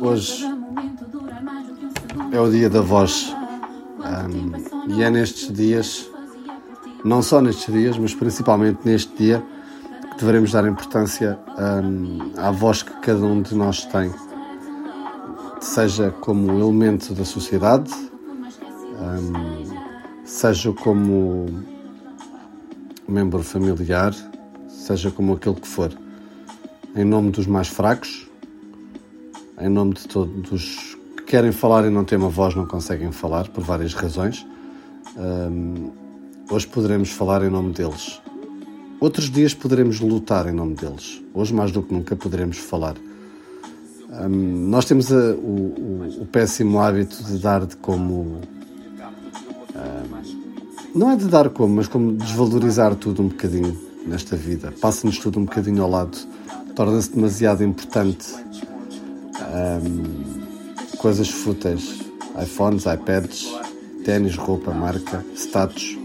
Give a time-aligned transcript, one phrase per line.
[0.00, 0.44] Hoje
[2.32, 3.34] é o dia da voz
[3.98, 6.10] um, e é nestes dias,
[7.04, 9.42] não só nestes dias, mas principalmente neste dia,
[10.16, 14.12] que devemos dar importância um, à voz que cada um de nós tem,
[15.60, 17.92] seja como elemento da sociedade,
[19.00, 21.46] um, seja como
[23.08, 24.14] membro familiar,
[24.68, 25.90] seja como aquele que for,
[26.94, 28.25] em nome dos mais fracos,
[29.60, 33.48] em nome de todos que querem falar e não têm uma voz, não conseguem falar,
[33.48, 34.46] por várias razões.
[35.16, 35.90] Um,
[36.50, 38.20] hoje poderemos falar em nome deles.
[39.00, 41.22] Outros dias poderemos lutar em nome deles.
[41.34, 42.96] Hoje, mais do que nunca, poderemos falar.
[44.10, 48.40] Um, nós temos a, o, o, o, péssimo hábito de dar de como.
[49.74, 50.26] Um,
[50.94, 54.72] não é de dar como, mas como desvalorizar tudo um bocadinho nesta vida.
[54.80, 56.16] Passa-nos tudo um bocadinho ao lado.
[56.74, 58.26] Torna-se demasiado importante
[59.56, 62.00] um, coisas fúteis,
[62.42, 63.48] iPhones, iPads,
[64.04, 65.96] ténis, roupa, marca, status,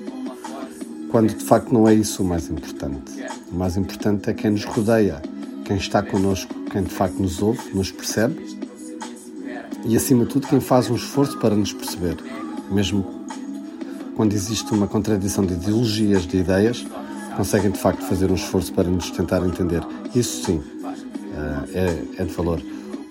[1.09, 3.11] quando de facto não é isso o mais importante.
[3.51, 5.21] O mais importante é quem nos rodeia,
[5.65, 8.51] quem está connosco, quem de facto nos ouve, nos percebe
[9.85, 12.17] e acima de tudo quem faz um esforço para nos perceber,
[12.71, 13.05] mesmo
[14.15, 16.85] quando existe uma contradição de ideologias, de ideias,
[17.35, 19.81] conseguem de facto fazer um esforço para nos tentar entender.
[20.13, 20.63] Isso sim
[21.73, 22.61] é, é de valor.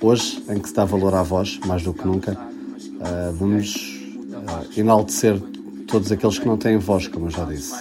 [0.02, 4.80] Hoje, em que se dá valor à voz, mais do que nunca, uh, vamos uh,
[4.80, 5.38] enaltecer
[5.86, 7.74] todos aqueles que não têm voz, como eu já disse.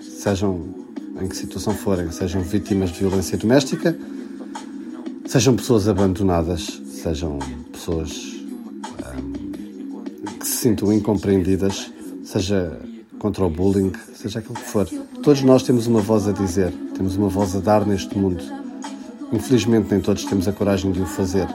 [0.00, 0.62] Sejam
[1.20, 3.98] em que situação forem, sejam vítimas de violência doméstica,
[5.26, 7.40] sejam pessoas abandonadas, sejam
[7.72, 8.10] pessoas
[9.16, 9.32] um,
[10.24, 11.90] ah, que se sintam incompreendidas,
[12.22, 12.78] seja
[13.18, 14.86] contra o bullying, seja aquilo que for.
[15.20, 18.59] Todos nós temos uma voz a dizer, temos uma voz a dar neste mundo
[19.32, 21.46] Infelizmente, nem todos temos a coragem de o fazer.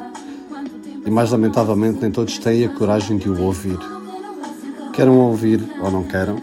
[1.06, 3.78] E mais lamentavelmente, nem todos têm a coragem de o ouvir.
[4.94, 6.38] Queiram ouvir ou não queiram,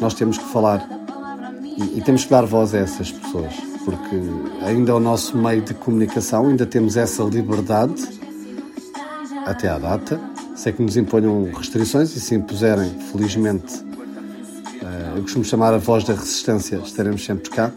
[0.00, 0.86] nós temos que falar.
[1.64, 3.54] E, e temos que dar voz a essas pessoas,
[3.84, 4.16] porque
[4.62, 8.04] ainda é o nosso meio de comunicação, ainda temos essa liberdade
[9.46, 10.20] até à data.
[10.54, 16.04] Sei que nos imponham restrições e se impuserem, felizmente, uh, eu costumo chamar a voz
[16.04, 17.72] da resistência, estaremos sempre cá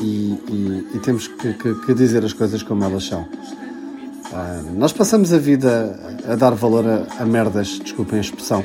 [0.00, 3.22] e, e, e temos que, que, que, dizer as coisas como elas são.
[3.22, 5.98] Uh, nós passamos a vida
[6.28, 8.64] a, dar valor a, a, merdas, desculpem a expressão,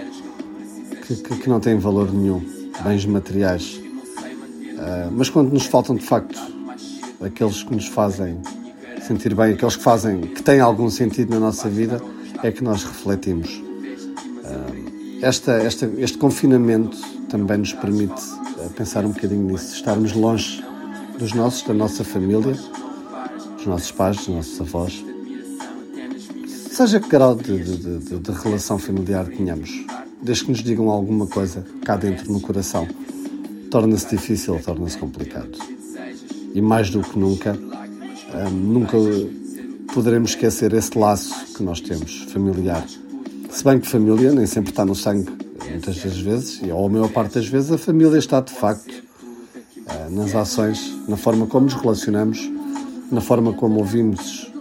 [1.07, 2.43] que, que, não têm valor nenhum,
[2.83, 3.75] bens materiais.
[3.75, 6.39] Uh, mas quando nos faltam de facto
[7.23, 8.41] aqueles que nos fazem
[9.05, 12.01] sentir bem, aqueles que fazem, que têm algum sentido na nossa vida,
[12.43, 13.49] é que nós refletimos.
[13.49, 16.97] Uh, esta, esta, este confinamento
[17.29, 18.21] também nos permite
[18.75, 20.63] pensar um bocadinho nisso, estarmos longe
[21.21, 22.57] dos nossos, da nossa família,
[23.55, 25.05] dos nossos pais, dos nossos avós.
[26.71, 29.85] Seja que grau de, de, de, de relação familiar tenhamos,
[30.19, 32.87] desde que nos digam alguma coisa cá dentro no coração,
[33.69, 35.51] torna-se difícil, torna-se complicado.
[36.55, 38.97] E mais do que nunca, hum, nunca
[39.93, 42.83] poderemos esquecer esse laço que nós temos, familiar.
[43.51, 45.31] Se bem que família nem sempre está no sangue,
[45.69, 49.10] muitas das vezes, ou a maior parte das vezes, a família está de facto
[50.11, 52.51] nas ações, na forma como nos relacionamos,
[53.11, 54.51] na forma como ouvimos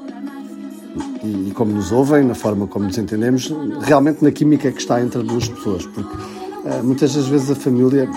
[1.23, 5.01] e, e, como nos ouvem, na forma como nos entendemos, realmente na química que está
[5.01, 5.87] entre duas pessoas.
[5.87, 8.09] Porque uh, muitas das vezes a família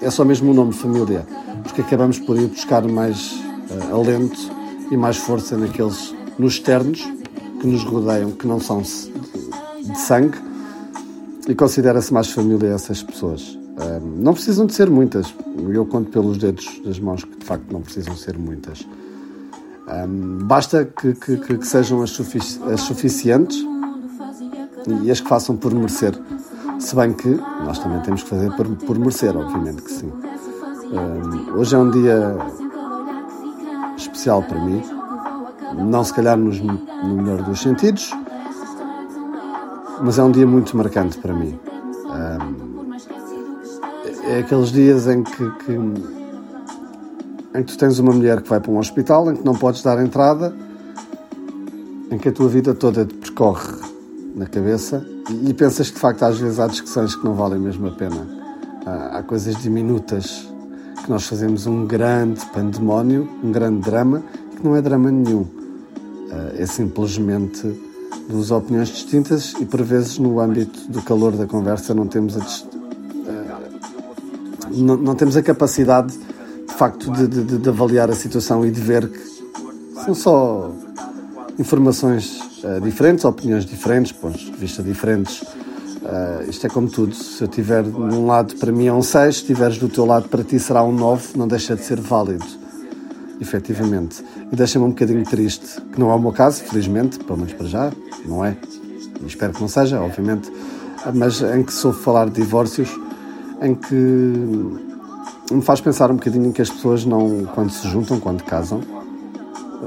[0.00, 1.26] é só mesmo o nome família,
[1.62, 3.32] porque acabamos por ir buscar mais
[3.70, 4.38] uh, alento
[4.90, 7.06] e mais força naqueles, nos externos
[7.60, 10.38] que nos rodeiam, que não são de, de sangue,
[11.48, 13.57] e considera-se mais família essas pessoas
[14.02, 15.34] não precisam de ser muitas.
[15.68, 18.86] Eu conto pelos dedos das mãos que de facto não precisam ser muitas.
[20.44, 23.64] Basta que, que, que, sejam as, sufici as, suficientes
[25.02, 26.14] e as que façam por merecer.
[26.78, 27.28] Se bem que
[27.64, 30.12] nós também temos que fazer por, por merecer, obviamente que sim.
[30.92, 32.36] Um, hoje é um dia
[33.96, 34.82] especial para mim.
[35.76, 38.10] Não se calhar nos, no melhor dos sentidos,
[40.02, 41.58] mas é um dia muito marcante para mim.
[42.06, 42.67] Um,
[44.28, 48.70] é aqueles dias em que, que, em que tu tens uma mulher que vai para
[48.70, 50.54] um hospital, em que não podes dar entrada,
[52.10, 53.72] em que a tua vida toda te percorre
[54.34, 57.58] na cabeça e, e pensas que de facto às vezes há discussões que não valem
[57.58, 58.26] mesmo a pena.
[58.84, 60.46] Há, há coisas diminutas
[61.02, 64.22] que nós fazemos um grande pandemónio, um grande drama,
[64.54, 65.46] que não é drama nenhum.
[66.58, 67.74] É simplesmente
[68.28, 72.77] duas opiniões distintas e por vezes no âmbito do calor da conversa não temos a,
[74.82, 78.80] não, não temos a capacidade, de facto, de, de, de, avaliar a situação e de
[78.80, 80.72] ver que são só
[81.58, 85.42] informações uh, diferentes, opiniões diferentes, pontos de vista diferentes.
[85.42, 87.14] Uh, isto é como tudo.
[87.14, 90.04] Se eu tiver de um lado para mim é um 6, se estiveres do teu
[90.04, 92.44] lado para ti será um 9, não deixa de ser válido.
[93.40, 94.24] Efetivamente.
[94.50, 97.66] E deixa-me um bocadinho triste, que não é o meu caso, felizmente, pelo menos para
[97.66, 97.92] já,
[98.24, 98.56] não é?
[99.22, 100.50] E espero que não seja, obviamente,
[101.14, 102.88] mas em que soube falar de divórcios,
[103.60, 103.94] em que
[105.54, 108.80] me faz pensar um bocadinho em que as pessoas não, quando se juntam, quando casam,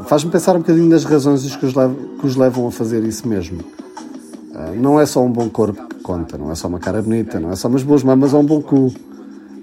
[0.06, 3.28] faz-me pensar um bocadinho nas razões que os, levam, que os levam a fazer isso
[3.28, 3.60] mesmo.
[3.60, 7.40] Uh, não é só um bom corpo que conta, não é só uma cara bonita,
[7.40, 8.92] não é só umas boas mamas ou um bom cu.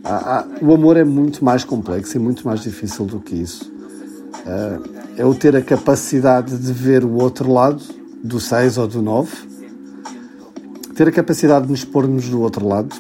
[0.04, 3.70] Ah, ah, o amor é muito mais complexo e muito mais difícil do que isso.
[5.16, 7.82] É o ter a capacidade de ver o outro lado,
[8.22, 9.30] do 6 ou do 9,
[10.94, 12.94] ter a capacidade de nos pôr-nos do outro lado,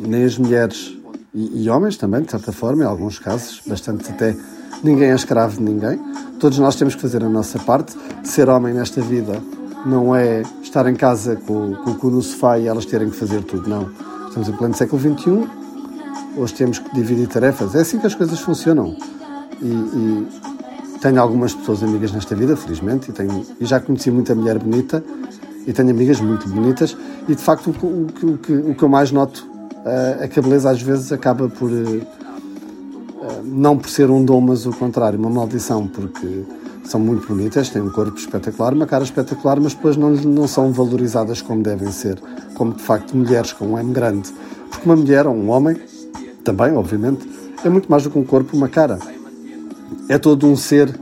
[0.00, 0.98] nem as mulheres
[1.34, 4.36] e, e, homens também, de certa forma, em alguns casos, bastante até.
[4.82, 6.00] Ninguém é escravo de ninguém.
[6.40, 7.94] Todos nós temos que fazer a nossa parte.
[8.24, 9.40] Ser homem nesta vida
[9.84, 13.16] não é estar em casa com, com o cu no sofá e elas terem que
[13.16, 13.88] fazer tudo, não.
[14.26, 15.48] Estamos em pleno século XXI,
[16.36, 17.74] hoje temos que dividir tarefas.
[17.74, 18.96] É assim que as coisas funcionam.
[19.60, 20.28] E, e
[21.00, 25.04] tenho algumas pessoas amigas nesta vida, felizmente, e, tenho, e já conheci muita mulher bonita
[25.66, 26.96] e tenho amigas muito bonitas.
[27.28, 29.47] E de facto, o, o, o, o que eu mais noto
[29.84, 31.70] uh, que a beleza às vezes acaba por.
[31.70, 32.06] Uh,
[33.44, 36.44] não por ser um dom, mas o contrário, uma maldição, porque
[36.84, 40.72] são muito bonitas, têm um corpo espetacular, uma cara espetacular, mas depois não, não são
[40.72, 42.20] valorizadas como devem ser,
[42.54, 44.30] como de facto mulheres com um M grande.
[44.70, 45.76] Porque uma mulher ou um homem,
[46.44, 47.28] também, obviamente,
[47.64, 48.98] é muito mais do que um corpo, uma cara.
[50.08, 50.98] É todo um ser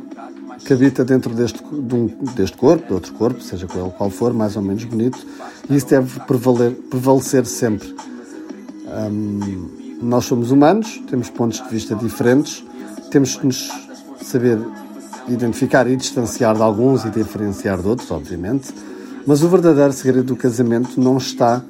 [0.65, 4.33] que habita dentro deste, de um, deste corpo, de outro corpo, seja qual, qual for,
[4.33, 5.25] mais ou menos bonito,
[5.71, 7.95] e isso deve prevaler, prevalecer sempre.
[8.97, 9.69] Um,
[10.01, 12.65] nós somos humanos, temos pontos de vista diferentes,
[13.11, 13.71] temos que nos
[14.23, 14.59] saber
[15.29, 18.73] identificar e distanciar de alguns e diferenciar de outros, obviamente,
[19.27, 21.63] mas o verdadeiro segredo do casamento não está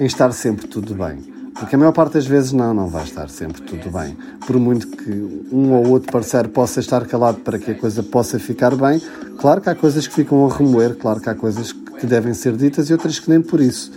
[0.00, 1.30] em estar sempre tudo bem.
[1.54, 4.16] Porque a maior parte das vezes não, não vai estar sempre tudo bem.
[4.46, 8.38] Por muito que um ou outro parceiro possa estar calado para que a coisa possa
[8.38, 9.00] ficar bem,
[9.38, 12.56] claro que há coisas que ficam a remoer, claro que há coisas que devem ser
[12.56, 13.92] ditas e outras que nem por isso.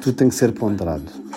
[0.00, 1.30] Tudo tem que ser ponderado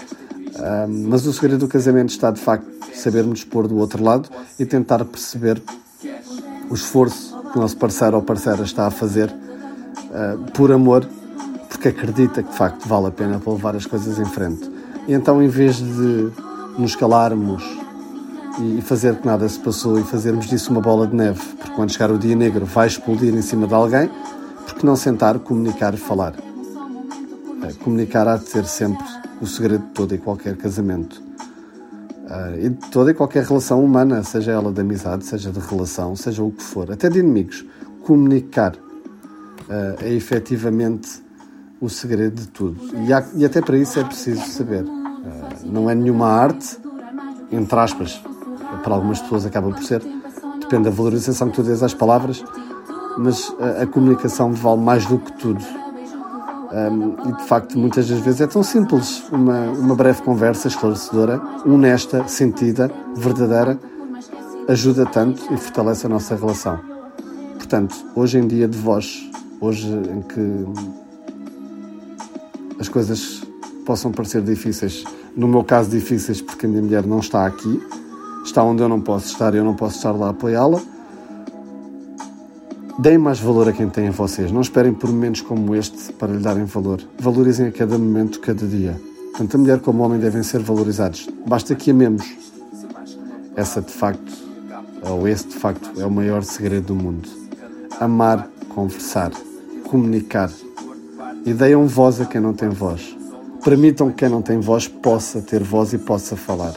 [0.87, 5.03] mas o segredo do casamento está, de facto, sabermos pôr do outro lado e tentar
[5.03, 5.61] perceber
[6.69, 11.07] o esforço que o nosso parceiro ou parceira está a fazer uh, por amor,
[11.69, 14.71] porque acredita que, de facto, vale a pena para levar as coisas em frente.
[15.07, 16.31] E então, em vez de
[16.77, 17.63] nos calarmos
[18.59, 21.91] e fazer que nada se passou e fazermos disso uma bola de neve, porque quando
[21.91, 24.09] chegar o dia negro vai explodir em cima de alguém,
[24.65, 26.33] porque não sentar, comunicar e falar?
[26.33, 31.21] Uh, comunicar há de ser sempre o segredo de todo e qualquer casamento.
[32.23, 36.15] Uh, e de toda e qualquer relação humana, seja ela de amizade, seja de relação,
[36.15, 37.65] seja o que for, até de inimigos.
[38.03, 41.21] Comunicar uh, é efetivamente
[41.81, 42.79] o segredo de tudo.
[43.05, 44.83] E, há, e até para isso é preciso saber.
[44.83, 46.77] Uh, não é nenhuma arte,
[47.51, 48.23] entre aspas,
[48.81, 50.01] para algumas pessoas acaba por ser,
[50.61, 52.43] depende da valorização que tu dês às palavras,
[53.17, 55.82] mas a, a comunicação vale mais do que tudo
[56.73, 59.23] um, e de facto, muitas das vezes é tão simples.
[59.31, 63.79] Uma, uma breve conversa esclarecedora, honesta, sentida, verdadeira,
[64.67, 66.79] ajuda tanto e fortalece a nossa relação.
[67.57, 69.29] Portanto, hoje em dia de vós,
[69.61, 70.65] hoje em que
[72.79, 73.43] as coisas
[73.85, 75.03] possam parecer difíceis,
[75.35, 77.81] no meu caso difíceis porque a minha mulher não está aqui,
[78.43, 80.81] está onde eu não posso estar e eu não posso estar lá a apoiá-la,
[82.99, 84.51] Deem mais valor a quem tem a vocês.
[84.51, 87.01] Não esperem por momentos como este para lhe darem valor.
[87.17, 88.99] Valorizem a cada momento, cada dia.
[89.35, 91.27] Tanto a mulher como o homem devem ser valorizados.
[91.45, 92.23] Basta que amemos.
[93.55, 94.31] Essa de facto,
[95.01, 97.27] ou esse de facto, é o maior segredo do mundo.
[97.99, 99.31] Amar, conversar,
[99.85, 100.51] comunicar.
[101.45, 103.17] E deem voz a quem não tem voz.
[103.63, 106.75] Permitam que quem não tem voz possa ter voz e possa falar.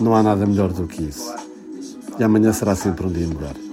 [0.00, 1.34] Não há nada melhor do que isso.
[2.18, 3.65] E amanhã será sempre um dia melhor.